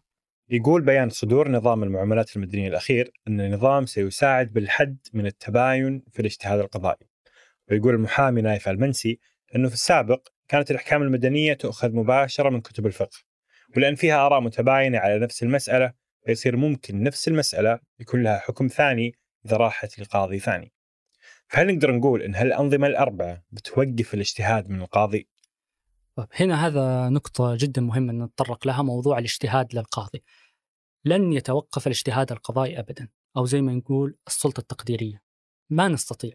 يقول 0.49 0.81
بيان 0.81 1.09
صدور 1.09 1.51
نظام 1.51 1.83
المعاملات 1.83 2.35
المدنية 2.35 2.67
الأخير 2.67 3.11
أن 3.27 3.41
النظام 3.41 3.85
سيساعد 3.85 4.53
بالحد 4.53 4.97
من 5.13 5.25
التباين 5.25 6.03
في 6.11 6.19
الاجتهاد 6.19 6.59
القضائي. 6.59 7.07
ويقول 7.71 7.95
المحامي 7.95 8.41
نايف 8.41 8.69
المنسي 8.69 9.19
أنه 9.55 9.67
في 9.67 9.73
السابق 9.73 10.27
كانت 10.47 10.71
الأحكام 10.71 11.01
المدنية 11.01 11.53
تؤخذ 11.53 11.95
مباشرة 11.95 12.49
من 12.49 12.61
كتب 12.61 12.85
الفقه 12.85 13.17
ولأن 13.77 13.95
فيها 13.95 14.25
آراء 14.25 14.41
متباينة 14.41 14.97
على 14.97 15.19
نفس 15.19 15.43
المسألة 15.43 15.93
فيصير 16.25 16.57
ممكن 16.57 17.03
نفس 17.03 17.27
المسألة 17.27 17.79
يكون 17.99 18.23
لها 18.23 18.39
حكم 18.39 18.67
ثاني 18.67 19.15
إذا 19.45 19.57
راحت 19.57 19.99
لقاضي 19.99 20.39
ثاني. 20.39 20.74
فهل 21.47 21.75
نقدر 21.75 21.91
نقول 21.91 22.21
أن 22.21 22.35
هالأنظمة 22.35 22.87
الأربعة 22.87 23.43
بتوقف 23.51 24.13
الاجتهاد 24.13 24.69
من 24.69 24.81
القاضي؟ 24.81 25.27
طيب 26.15 26.27
هنا 26.33 26.67
هذا 26.67 27.09
نقطة 27.09 27.55
جدا 27.55 27.81
مهمة 27.81 28.11
أن 28.11 28.23
نتطرق 28.23 28.67
لها 28.67 28.81
موضوع 28.81 29.17
الاجتهاد 29.17 29.75
للقاضي. 29.75 30.23
لن 31.05 31.33
يتوقف 31.33 31.87
الاجتهاد 31.87 32.31
القضائي 32.31 32.79
أبدا 32.79 33.07
أو 33.37 33.45
زي 33.45 33.61
ما 33.61 33.73
نقول 33.73 34.17
السلطة 34.27 34.59
التقديرية. 34.59 35.21
ما 35.69 35.87
نستطيع 35.87 36.31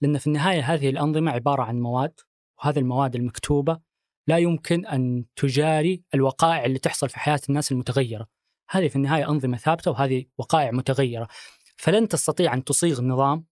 لأن 0.00 0.18
في 0.18 0.26
النهاية 0.26 0.60
هذه 0.60 0.88
الأنظمة 0.88 1.30
عبارة 1.30 1.62
عن 1.62 1.80
مواد 1.80 2.20
وهذه 2.58 2.78
المواد 2.78 3.14
المكتوبة 3.14 3.80
لا 4.26 4.38
يمكن 4.38 4.86
أن 4.86 5.24
تجاري 5.36 6.02
الوقائع 6.14 6.64
اللي 6.64 6.78
تحصل 6.78 7.08
في 7.08 7.18
حياة 7.18 7.40
الناس 7.48 7.72
المتغيرة. 7.72 8.28
هذه 8.70 8.88
في 8.88 8.96
النهاية 8.96 9.28
أنظمة 9.30 9.56
ثابتة 9.56 9.90
وهذه 9.90 10.24
وقائع 10.38 10.70
متغيرة. 10.70 11.28
فلن 11.76 12.08
تستطيع 12.08 12.54
أن 12.54 12.64
تصيغ 12.64 13.02
نظام 13.02 13.44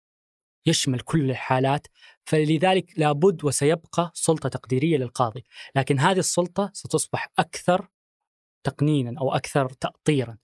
يشمل 0.67 1.01
كل 1.01 1.31
الحالات 1.31 1.87
فلذلك 2.25 2.93
لابد 2.97 3.45
وسيبقى 3.45 4.11
سلطة 4.15 4.49
تقديرية 4.49 4.97
للقاضي. 4.97 5.45
لكن 5.77 5.99
هذه 5.99 6.19
السلطة 6.19 6.71
ستصبح 6.75 7.33
أكثر 7.39 7.89
تقنينا 8.65 9.21
أو 9.21 9.35
أكثر 9.35 9.69
تأطيرا. 9.69 10.39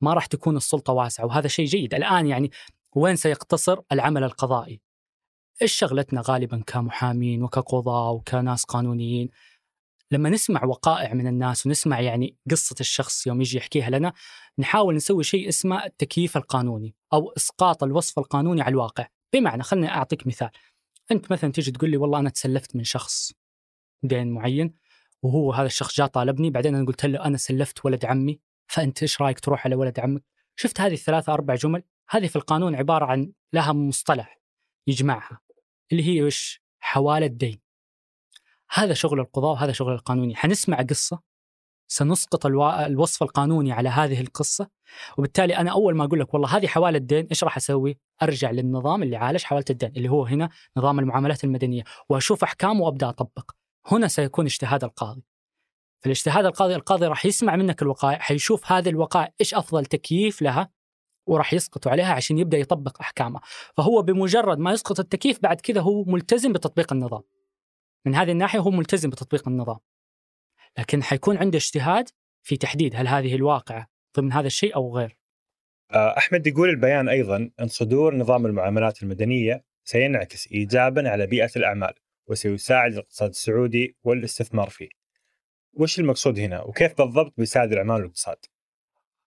ما 0.00 0.14
راح 0.14 0.26
تكون 0.26 0.56
السلطة 0.56 0.92
واسعة 0.92 1.26
وهذا 1.26 1.48
شيء 1.48 1.66
جيد. 1.66 1.94
الآن 1.94 2.26
يعني 2.26 2.50
وين 2.96 3.16
سيقتصر 3.16 3.80
العمل 3.92 4.24
القضائي؟ 4.24 4.80
إيش 5.62 5.72
شغلتنا 5.72 6.22
غالبا 6.28 6.62
كمحامين 6.66 7.42
وكقضاة 7.42 8.10
وكناس 8.10 8.64
قانونيين؟ 8.64 9.30
لما 10.10 10.30
نسمع 10.30 10.64
وقائع 10.64 11.14
من 11.14 11.26
الناس 11.26 11.66
ونسمع 11.66 12.00
يعني 12.00 12.36
قصة 12.50 12.76
الشخص 12.80 13.26
يوم 13.26 13.40
يجي 13.40 13.58
يحكيها 13.58 13.90
لنا 13.90 14.12
نحاول 14.58 14.94
نسوي 14.94 15.24
شيء 15.24 15.48
اسمه 15.48 15.84
التكييف 15.84 16.36
القانوني 16.36 16.94
أو 17.12 17.32
إسقاط 17.36 17.82
الوصف 17.82 18.18
القانوني 18.18 18.62
على 18.62 18.72
الواقع. 18.72 19.06
بمعنى 19.32 19.62
خلني 19.62 19.88
أعطيك 19.88 20.26
مثال. 20.26 20.50
أنت 21.10 21.32
مثلا 21.32 21.52
تيجي 21.52 21.70
تقول 21.70 21.90
لي 21.90 21.96
والله 21.96 22.18
أنا 22.18 22.30
تسلفت 22.30 22.76
من 22.76 22.84
شخص 22.84 23.32
دين 24.02 24.30
معين 24.32 24.74
وهو 25.22 25.52
هذا 25.52 25.66
الشخص 25.66 25.96
جاء 25.96 26.06
طالبني 26.06 26.50
بعدين 26.50 26.74
أنا 26.74 26.86
قلت 26.86 27.06
له 27.06 27.24
أنا 27.24 27.36
سلفت 27.36 27.84
ولد 27.84 28.04
عمي 28.04 28.40
فأنت 28.66 29.02
إيش 29.02 29.22
رأيك 29.22 29.40
تروح 29.40 29.66
على 29.66 29.74
ولد 29.74 30.00
عمك؟ 30.00 30.22
شفت 30.56 30.80
هذه 30.80 30.94
الثلاثة 30.94 31.32
أربع 31.32 31.54
جمل؟ 31.54 31.82
هذه 32.10 32.26
في 32.26 32.36
القانون 32.36 32.74
عبارة 32.74 33.04
عن 33.06 33.32
لها 33.52 33.72
مصطلح 33.72 34.40
يجمعها 34.86 35.40
اللي 35.92 36.04
هي 36.04 36.22
وش؟ 36.22 36.62
حوالة 36.80 37.26
دين. 37.26 37.60
هذا 38.70 38.94
شغل 38.94 39.20
القضاء 39.20 39.52
وهذا 39.52 39.72
شغل 39.72 39.92
القانوني، 39.92 40.36
حنسمع 40.36 40.82
قصة؟ 40.82 41.20
سنسقط 41.88 42.46
ألو... 42.46 42.70
الوصف 42.70 43.22
القانوني 43.22 43.72
على 43.72 43.88
هذه 43.88 44.20
القصة. 44.20 44.68
وبالتالي 45.18 45.56
أنا 45.56 45.70
أول 45.72 45.96
ما 45.96 46.04
أقول 46.04 46.20
لك 46.20 46.34
والله 46.34 46.56
هذه 46.56 46.66
حوالة 46.66 46.98
دين 46.98 47.26
إيش 47.26 47.44
راح 47.44 47.56
أسوي؟ 47.56 47.98
أرجع 48.22 48.50
للنظام 48.50 49.02
اللي 49.02 49.16
عالج 49.16 49.42
حوالة 49.42 49.64
الدين 49.70 49.92
اللي 49.96 50.08
هو 50.08 50.24
هنا 50.24 50.48
نظام 50.76 50.98
المعاملات 50.98 51.44
المدنية 51.44 51.82
وأشوف 52.08 52.44
أحكامه 52.44 52.80
وأبدأ 52.80 53.08
أطبق. 53.08 53.50
هنا 53.86 54.08
سيكون 54.08 54.44
اجتهاد 54.44 54.84
القاضي. 54.84 55.22
في 56.00 56.06
الاجتهاد 56.06 56.44
القاضي 56.44 56.74
القاضي 56.74 57.06
راح 57.06 57.26
يسمع 57.26 57.56
منك 57.56 57.82
الوقائع 57.82 58.18
حيشوف 58.18 58.72
هذه 58.72 58.88
الوقائع 58.88 59.32
إيش 59.40 59.54
أفضل 59.54 59.86
تكييف 59.86 60.42
لها 60.42 60.70
وراح 61.26 61.54
يسقطوا 61.54 61.92
عليها 61.92 62.12
عشان 62.12 62.38
يبدأ 62.38 62.58
يطبق 62.58 63.00
أحكامه. 63.00 63.40
فهو 63.76 64.02
بمجرد 64.02 64.58
ما 64.58 64.72
يسقط 64.72 65.00
التكييف 65.00 65.42
بعد 65.42 65.60
كذا 65.60 65.80
هو 65.80 66.04
ملتزم 66.04 66.52
بتطبيق 66.52 66.92
النظام. 66.92 67.22
من 68.06 68.14
هذه 68.14 68.32
الناحية 68.32 68.58
هو 68.58 68.70
ملتزم 68.70 69.10
بتطبيق 69.10 69.48
النظام. 69.48 69.78
لكن 70.78 71.02
حيكون 71.02 71.36
عنده 71.36 71.58
اجتهاد 71.58 72.08
في 72.42 72.56
تحديد 72.56 72.96
هل 72.96 73.08
هذه 73.08 73.34
الواقعة 73.34 73.86
ضمن 74.16 74.32
هذا 74.32 74.46
الشيء 74.46 74.74
أو 74.74 74.96
غير 74.96 75.16
آه، 75.92 76.18
أحمد 76.18 76.46
يقول 76.46 76.68
البيان 76.68 77.08
أيضا 77.08 77.50
أن 77.60 77.68
صدور 77.68 78.16
نظام 78.16 78.46
المعاملات 78.46 79.02
المدنية 79.02 79.64
سينعكس 79.84 80.52
ايجابا 80.52 81.10
على 81.10 81.26
بيئة 81.26 81.50
الأعمال 81.56 81.94
وسيساعد 82.26 82.92
الاقتصاد 82.92 83.28
السعودي 83.28 83.96
والاستثمار 84.04 84.70
فيه. 84.70 84.88
وش 85.72 86.00
المقصود 86.00 86.38
هنا 86.38 86.62
وكيف 86.62 86.98
بالضبط 86.98 87.34
بيساعد 87.36 87.72
الأعمال 87.72 87.96
والاقتصاد؟ 87.96 88.36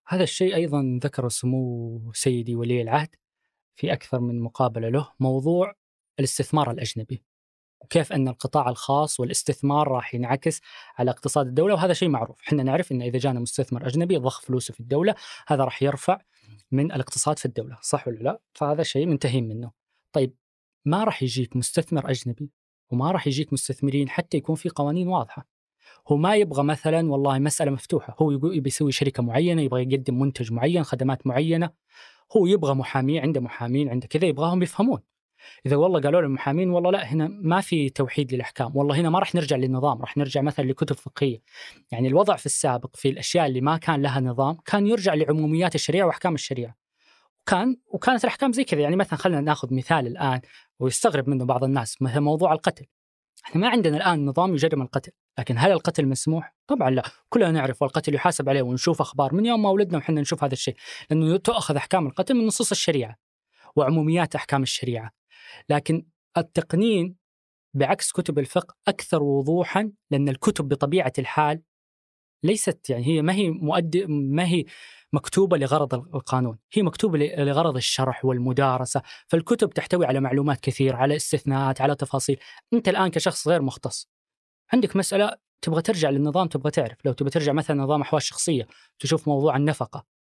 هذا 0.07 0.23
الشيء 0.23 0.55
أيضا 0.55 0.99
ذكر 1.03 1.29
سمو 1.29 2.11
سيدي 2.13 2.55
ولي 2.55 2.81
العهد 2.81 3.15
في 3.75 3.93
أكثر 3.93 4.19
من 4.19 4.39
مقابلة 4.39 4.89
له 4.89 5.11
موضوع 5.19 5.75
الاستثمار 6.19 6.71
الأجنبي 6.71 7.23
وكيف 7.81 8.13
أن 8.13 8.27
القطاع 8.27 8.69
الخاص 8.69 9.19
والاستثمار 9.19 9.87
راح 9.87 10.15
ينعكس 10.15 10.61
على 10.97 11.11
اقتصاد 11.11 11.47
الدولة 11.47 11.73
وهذا 11.73 11.93
شيء 11.93 12.09
معروف. 12.09 12.41
إحنا 12.47 12.63
نعرف 12.63 12.91
أن 12.91 13.01
إذا 13.01 13.17
جانا 13.17 13.39
مستثمر 13.39 13.87
أجنبي 13.87 14.17
ضخ 14.17 14.41
فلوسه 14.41 14.73
في 14.73 14.79
الدولة 14.79 15.15
هذا 15.47 15.63
راح 15.63 15.83
يرفع 15.83 16.21
من 16.71 16.91
الاقتصاد 16.91 17.39
في 17.39 17.45
الدولة 17.45 17.77
صح 17.81 18.07
ولا 18.07 18.17
لا؟ 18.17 18.39
فهذا 18.53 18.83
شيء 18.83 19.05
منتهين 19.05 19.47
منه. 19.47 19.71
طيب 20.11 20.35
ما 20.85 21.03
راح 21.03 21.23
يجيك 21.23 21.55
مستثمر 21.55 22.09
أجنبي؟ 22.11 22.51
وما 22.91 23.11
راح 23.11 23.27
يجيك 23.27 23.53
مستثمرين 23.53 24.09
حتى 24.09 24.37
يكون 24.37 24.55
في 24.55 24.69
قوانين 24.69 25.07
واضحة. 25.07 25.45
هو 26.07 26.17
ما 26.17 26.35
يبغى 26.35 26.63
مثلا 26.63 27.11
والله 27.11 27.39
مسألة 27.39 27.71
مفتوحة. 27.71 28.15
هو 28.19 28.31
يبي 28.31 28.67
يسوي 28.67 28.91
شركة 28.91 29.23
معينة 29.23 29.61
يبغى 29.61 29.83
يقدم 29.83 30.19
منتج 30.19 30.53
معين 30.53 30.83
خدمات 30.83 31.27
معينة. 31.27 31.69
هو 32.37 32.45
يبغى 32.45 32.73
محامي 32.73 33.19
عنده 33.19 33.41
محامين 33.41 33.89
عنده 33.89 34.07
كذا 34.07 34.25
يبغاهم 34.25 34.63
يفهمون. 34.63 34.99
إذا 35.65 35.75
والله 35.75 36.01
قالوا 36.01 36.21
المحامين 36.21 36.69
والله 36.69 36.91
لا 36.91 37.05
هنا 37.05 37.27
ما 37.27 37.61
في 37.61 37.89
توحيد 37.89 38.33
للأحكام. 38.33 38.77
والله 38.77 38.95
هنا 38.95 39.09
ما 39.09 39.19
راح 39.19 39.35
نرجع 39.35 39.55
للنظام 39.55 40.01
راح 40.01 40.17
نرجع 40.17 40.41
مثلا 40.41 40.65
لكتب 40.65 40.95
فقهية. 40.95 41.41
يعني 41.91 42.07
الوضع 42.07 42.35
في 42.35 42.45
السابق 42.45 42.95
في 42.95 43.09
الأشياء 43.09 43.45
اللي 43.45 43.61
ما 43.61 43.77
كان 43.77 44.01
لها 44.01 44.19
نظام 44.19 44.57
كان 44.65 44.87
يرجع 44.87 45.13
لعموميات 45.13 45.75
الشريعة 45.75 46.05
وأحكام 46.05 46.33
الشريعة. 46.33 46.75
وكان 47.41 47.77
وكانت 47.87 48.23
الأحكام 48.23 48.51
زي 48.51 48.63
كذا. 48.63 48.81
يعني 48.81 48.95
مثلا 48.95 49.19
خلينا 49.19 49.41
نأخذ 49.41 49.73
مثال 49.73 50.07
الآن 50.07 50.41
ويستغرب 50.79 51.29
منه 51.29 51.45
بعض 51.45 51.63
الناس 51.63 52.01
مثلا 52.01 52.19
موضوع 52.19 52.53
القتل. 52.53 52.85
إحنا 53.45 53.61
ما 53.61 53.69
عندنا 53.69 53.97
الآن 53.97 54.25
نظام 54.25 54.53
يجرم 54.53 54.81
القتل 54.81 55.11
لكن 55.39 55.55
هل 55.57 55.71
القتل 55.71 56.07
مسموح؟ 56.07 56.55
طبعا 56.67 56.89
لا. 56.89 57.03
كلنا 57.29 57.51
نعرف 57.51 57.81
والقتل 57.81 58.15
يحاسب 58.15 58.49
عليه 58.49 58.61
ونشوف 58.61 59.01
أخبار 59.01 59.33
من 59.33 59.45
يوم 59.45 59.61
ما 59.61 59.69
ولدنا 59.69 59.97
وحنا 59.97 60.21
نشوف 60.21 60.43
هذا 60.43 60.53
الشيء. 60.53 60.75
لأنه 61.09 61.37
تؤخذ 61.37 61.75
أحكام 61.75 62.07
القتل 62.07 62.33
من 62.33 62.45
نصوص 62.45 62.71
الشريعة 62.71 63.15
وعموميات 63.75 64.35
أحكام 64.35 64.63
الشريعة. 64.63 65.18
لكن 65.69 66.05
التقنين 66.37 67.15
بعكس 67.73 68.11
كتب 68.11 68.39
الفقه 68.39 68.75
أكثر 68.87 69.23
وضوحا 69.23 69.91
لأن 70.11 70.29
الكتب 70.29 70.67
بطبيعة 70.67 71.13
الحال 71.19 71.61
ليست 72.43 72.89
يعني 72.89 73.05
هي 73.07 73.21
ما 73.21 73.33
هي 73.33 73.49
مؤدي 73.49 74.05
ما 74.07 74.47
هي 74.47 74.65
مكتوبة 75.13 75.57
لغرض 75.57 75.93
القانون، 75.93 76.59
هي 76.73 76.81
مكتوبة 76.81 77.19
لغرض 77.19 77.75
الشرح 77.75 78.25
والمدارسة، 78.25 79.01
فالكتب 79.27 79.69
تحتوي 79.69 80.05
على 80.05 80.19
معلومات 80.19 80.59
كثير، 80.59 80.95
على 80.95 81.15
استثناءات، 81.15 81.81
على 81.81 81.95
تفاصيل، 81.95 82.39
أنت 82.73 82.89
الآن 82.89 83.07
كشخص 83.11 83.47
غير 83.47 83.61
مختص. 83.61 84.09
عندك 84.73 84.95
مسألة 84.95 85.37
تبغى 85.61 85.81
ترجع 85.81 86.09
للنظام 86.09 86.47
تبغى 86.47 86.71
تعرف، 86.71 86.97
لو 87.05 87.13
تبغى 87.13 87.29
ترجع 87.31 87.53
مثلا 87.53 87.81
نظام 87.83 88.01
أحوال 88.01 88.21
شخصية، 88.21 88.67
تشوف 88.99 89.27
موضوع 89.27 89.55
النفقة. 89.57 90.18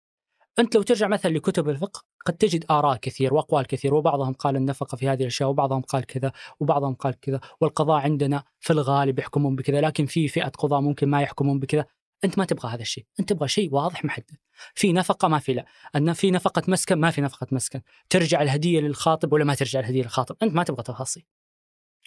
أنت 0.59 0.75
لو 0.75 0.81
ترجع 0.81 1.07
مثلا 1.07 1.31
لكتب 1.31 1.69
الفقه 1.69 2.03
قد 2.25 2.33
تجد 2.33 2.65
آراء 2.71 2.97
كثير 2.97 3.33
وأقوال 3.33 3.67
كثير 3.67 3.93
وبعضهم 3.93 4.33
قال 4.33 4.55
النفقه 4.55 4.95
في 4.95 5.09
هذه 5.09 5.21
الأشياء 5.21 5.49
وبعضهم 5.49 5.81
قال 5.81 6.05
كذا 6.05 6.31
وبعضهم 6.59 6.93
قال 6.93 7.19
كذا 7.19 7.39
والقضاء 7.61 8.01
عندنا 8.01 8.43
في 8.59 8.73
الغالب 8.73 9.19
يحكمون 9.19 9.55
بكذا 9.55 9.81
لكن 9.81 10.05
في 10.05 10.27
فئة 10.27 10.47
قضاة 10.47 10.81
ممكن 10.81 11.09
ما 11.09 11.21
يحكمون 11.21 11.59
بكذا. 11.59 11.85
أنت 12.23 12.37
ما 12.37 12.45
تبغى 12.45 12.73
هذا 12.73 12.81
الشيء 12.81 13.05
أنت 13.19 13.29
تبغى 13.29 13.47
شيء 13.47 13.73
واضح 13.73 14.05
محدد. 14.05 14.37
في 14.73 14.93
نفقة 14.93 15.27
ما 15.27 15.39
في 15.39 15.53
لا. 15.53 15.65
أن 15.95 16.13
في 16.13 16.31
نفقة 16.31 16.63
مسكن 16.67 16.95
ما 16.95 17.11
في 17.11 17.21
نفقة 17.21 17.47
مسكن. 17.51 17.81
ترجع 18.09 18.41
الهدية 18.41 18.79
للخاطب 18.79 19.33
ولا 19.33 19.43
ما 19.45 19.55
ترجع 19.55 19.79
الهدية 19.79 20.03
للخاطب؟ 20.03 20.35
أنت 20.43 20.53
ما 20.53 20.63
تبغى 20.63 20.83
تفاصيل. 20.83 21.25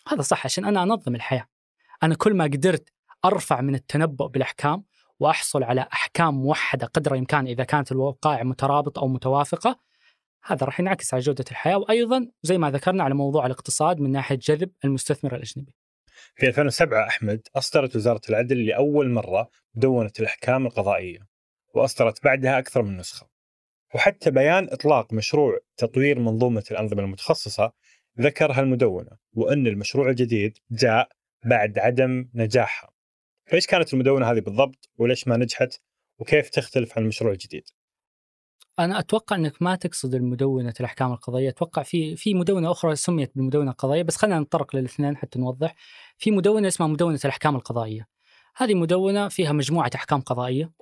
هذا 0.08 0.22
صح 0.22 0.44
عشان 0.44 0.64
أنا 0.64 0.82
أنظم 0.82 1.14
الحياة. 1.14 1.46
أنا 2.02 2.14
كل 2.14 2.34
ما 2.34 2.44
قدرت 2.44 2.88
أرفع 3.24 3.60
من 3.60 3.74
التنبؤ 3.74 4.26
بالأحكام 4.26 4.84
وأحصل 5.20 5.62
على 5.62 5.88
أحكام 5.92 6.34
موحدة 6.34 6.86
قدر 6.86 7.12
الإمكان 7.12 7.46
إذا 7.46 7.64
كانت 7.64 7.92
الوقائع 7.92 8.42
مترابطة 8.42 9.00
أو 9.00 9.08
متوافقة 9.08 9.80
هذا 10.44 10.66
راح 10.66 10.80
ينعكس 10.80 11.14
على 11.14 11.22
جودة 11.22 11.44
الحياة 11.50 11.78
وأيضا 11.78 12.28
زي 12.42 12.58
ما 12.58 12.70
ذكرنا 12.70 13.04
على 13.04 13.14
موضوع 13.14 13.46
الاقتصاد 13.46 14.00
من 14.00 14.12
ناحية 14.12 14.38
جذب 14.42 14.70
المستثمر 14.84 15.34
الأجنبي. 15.34 15.72
في 16.34 16.48
2007 16.48 17.06
أحمد 17.06 17.48
أصدرت 17.56 17.96
وزارة 17.96 18.20
العدل 18.28 18.66
لأول 18.66 19.10
مرة 19.10 19.50
مدونه 19.74 20.12
الأحكام 20.20 20.66
القضائية 20.66 21.18
وأصدرت 21.74 22.24
بعدها 22.24 22.58
أكثر 22.58 22.82
من 22.82 22.96
نسخة. 22.96 23.26
وحتى 23.94 24.30
بيان 24.30 24.68
إطلاق 24.72 25.12
مشروع 25.12 25.58
تطوير 25.76 26.18
منظومة 26.18 26.64
الأنظمة 26.70 27.02
المتخصصة 27.02 27.72
ذكر 28.20 28.52
هالمدونه 28.52 29.10
وأن 29.32 29.66
المشروع 29.66 30.08
الجديد 30.08 30.58
جاء 30.70 31.08
بعد 31.44 31.78
عدم 31.78 32.28
نجاحها. 32.34 32.90
فايش 33.50 33.66
كانت 33.66 33.94
المدونة 33.94 34.30
هذه 34.30 34.40
بالضبط 34.40 34.88
وليش 34.98 35.28
ما 35.28 35.36
نجحت 35.36 35.80
وكيف 36.18 36.50
تختلف 36.50 36.98
عن 36.98 37.02
المشروع 37.02 37.32
الجديد؟ 37.32 37.64
أنا 38.78 38.98
أتوقع 38.98 39.36
إنك 39.36 39.62
ما 39.62 39.76
تقصد 39.76 40.14
المدونة 40.14 40.74
الأحكام 40.80 41.12
القضائية، 41.12 41.48
أتوقع 41.48 41.82
في 41.82 42.16
في 42.16 42.34
مدونة 42.34 42.70
أخرى 42.70 42.96
سميت 42.96 43.32
بالمدونه 43.34 43.70
القضائيه 43.70 44.02
بس 44.02 44.16
خلينا 44.16 44.40
نتطرق 44.40 44.76
للاثنين 44.76 45.16
حتى 45.16 45.38
نوضح. 45.38 45.74
في 46.18 46.30
مدونة 46.30 46.68
اسمها 46.68 46.88
مدونة 46.88 47.20
الأحكام 47.24 47.56
القضائية. 47.56 48.06
هذه 48.56 48.74
مدونة 48.74 49.28
فيها 49.28 49.52
مجموعة 49.52 49.90
أحكام 49.94 50.20
قضائية 50.20 50.72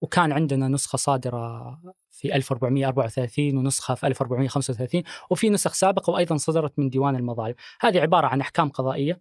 وكان 0.00 0.32
عندنا 0.32 0.68
نسخة 0.68 0.96
صادرة 0.96 1.80
في 2.10 2.36
1434 2.36 3.56
ونسخة 3.56 3.94
في 3.94 4.06
1435 4.06 5.02
وفي 5.30 5.50
نسخ 5.50 5.74
سابقة 5.74 6.10
وأيضا 6.10 6.36
صدرت 6.36 6.78
من 6.78 6.88
ديوان 6.88 7.16
المظالم، 7.16 7.54
هذه 7.80 8.00
عبارة 8.00 8.26
عن 8.26 8.40
أحكام 8.40 8.68
قضائية 8.68 9.20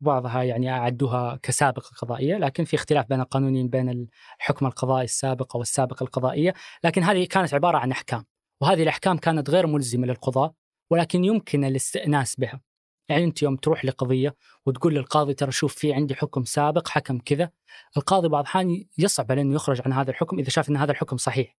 بعضها 0.00 0.42
يعني 0.42 0.70
أعدوها 0.70 1.38
كسابقة 1.42 1.90
قضائية 2.02 2.36
لكن 2.36 2.64
في 2.64 2.76
اختلاف 2.76 3.08
بين 3.08 3.20
القانونين 3.20 3.68
بين 3.68 4.08
الحكم 4.40 4.66
القضائي 4.66 5.04
السابق 5.04 5.56
والسابقة 5.56 6.04
القضائية 6.04 6.54
لكن 6.84 7.02
هذه 7.02 7.24
كانت 7.24 7.54
عبارة 7.54 7.78
عن 7.78 7.90
أحكام 7.90 8.24
وهذه 8.60 8.82
الأحكام 8.82 9.18
كانت 9.18 9.50
غير 9.50 9.66
ملزمة 9.66 10.06
للقضاة 10.06 10.54
ولكن 10.90 11.24
يمكن 11.24 11.64
الاستئناس 11.64 12.36
بها. 12.36 12.60
يعني 13.08 13.24
أنت 13.24 13.42
يوم 13.42 13.56
تروح 13.56 13.84
لقضية 13.84 14.36
وتقول 14.66 14.94
للقاضي 14.94 15.34
ترى 15.34 15.52
شوف 15.52 15.74
في 15.74 15.92
عندي 15.92 16.14
حكم 16.14 16.44
سابق 16.44 16.88
حكم 16.88 17.18
كذا. 17.18 17.50
القاضي 17.96 18.28
بعض 18.28 18.44
الأحيان 18.44 18.84
يصعب 18.98 19.32
عليه 19.32 19.42
أنه 19.42 19.54
يخرج 19.54 19.82
عن 19.84 19.92
هذا 19.92 20.10
الحكم 20.10 20.38
إذا 20.38 20.50
شاف 20.50 20.70
أن 20.70 20.76
هذا 20.76 20.92
الحكم 20.92 21.16
صحيح. 21.16 21.56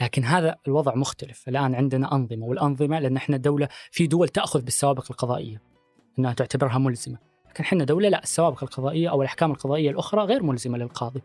لكن 0.00 0.24
هذا 0.24 0.56
الوضع 0.66 0.94
مختلف. 0.94 1.48
الآن 1.48 1.74
عندنا 1.74 2.14
أنظمة 2.14 2.46
والأنظمة 2.46 2.98
لأن 2.98 3.16
إحنا 3.16 3.36
دولة 3.36 3.68
في 3.90 4.06
دول 4.06 4.28
تأخذ 4.28 4.62
بالسوابق 4.62 5.06
القضائية. 5.10 5.73
إنها 6.18 6.32
تعتبرها 6.32 6.78
ملزمة. 6.78 7.18
لكن 7.50 7.64
إحنا 7.64 7.84
دولة 7.84 8.08
لا 8.08 8.22
السوابق 8.22 8.64
القضائية 8.64 9.10
أو 9.10 9.22
الأحكام 9.22 9.50
القضائية 9.50 9.90
الأخرى 9.90 10.22
غير 10.22 10.42
ملزمة 10.42 10.78
للقاضي. 10.78 11.22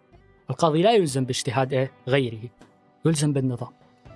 القاضي 0.49 0.81
لا 0.81 0.93
يلزم 0.93 1.25
باجتهاد 1.25 1.73
إيه؟ 1.73 1.91
غيره. 2.07 2.49
يلزم 3.05 3.33
بالنظام. 3.33 3.69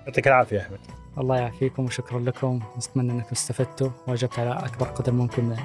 يعطيك 0.06 0.28
العافية 0.28 0.60
أحمد. 0.60 0.78
الله 1.18 1.36
يعافيكم 1.36 1.84
وشكرا 1.84 2.20
لكم. 2.20 2.60
نتمنى 2.76 3.12
أنكم 3.12 3.28
استفدتوا. 3.32 3.90
واجبت 4.08 4.38
على 4.38 4.50
أكبر 4.50 4.86
قدر 4.86 5.12
ممكن 5.12 5.44
من 5.44 5.56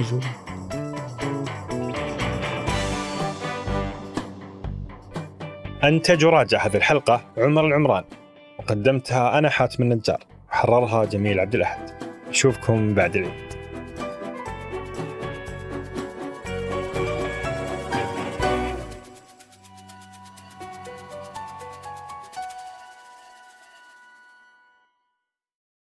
الاجوبه 0.00 0.26
أنتج 5.84 6.24
وراجع 6.24 6.66
هذه 6.66 6.76
الحلقة 6.76 7.24
عمر 7.36 7.66
العمران. 7.66 8.04
وقدمتها 8.58 9.38
أنا 9.38 9.50
حاتم 9.50 9.82
النجار. 9.82 10.24
وحررها 10.48 11.04
جميل 11.04 11.40
عبد 11.40 11.54
الأحد. 11.54 11.90
نشوفكم 12.28 12.94
بعد 12.94 13.16
العيد. 13.16 13.45